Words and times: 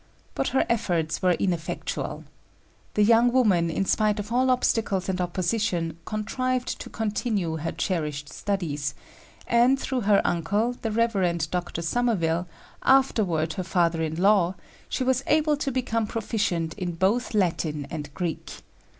But 0.33 0.47
her 0.47 0.65
efforts 0.67 1.21
were 1.21 1.33
ineffectual. 1.33 2.23
The 2.95 3.03
young 3.03 3.31
woman, 3.31 3.69
in 3.69 3.85
spite 3.85 4.17
of 4.17 4.31
all 4.33 4.49
obstacles 4.49 5.07
and 5.07 5.21
opposition, 5.21 5.99
contrived 6.05 6.79
to 6.79 6.89
continue 6.89 7.57
her 7.57 7.71
cherished 7.71 8.27
studies; 8.33 8.95
and, 9.45 9.79
through 9.79 10.01
her 10.01 10.19
uncle, 10.25 10.73
the 10.81 10.89
Rev. 10.89 11.47
Dr. 11.51 11.83
Somerville, 11.83 12.47
afterward 12.81 13.53
her 13.53 13.63
father 13.63 14.01
in 14.01 14.15
law, 14.15 14.55
she 14.89 15.03
was 15.03 15.23
able 15.27 15.55
to 15.57 15.71
become 15.71 16.07
proficient 16.07 16.73
in 16.79 16.93
both 16.93 17.35
Latin 17.35 17.85
and 17.91 18.11
Greek. 18.15 18.53